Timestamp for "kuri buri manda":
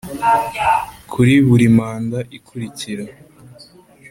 1.11-2.19